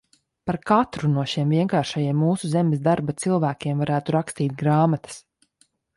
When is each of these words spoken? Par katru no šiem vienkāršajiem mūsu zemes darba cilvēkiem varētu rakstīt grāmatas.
Par 0.51 0.55
katru 0.69 1.09
no 1.17 1.25
šiem 1.33 1.51
vienkāršajiem 1.57 2.17
mūsu 2.23 2.49
zemes 2.55 2.81
darba 2.89 3.15
cilvēkiem 3.25 3.85
varētu 3.85 4.17
rakstīt 4.17 4.57
grāmatas. 4.63 5.21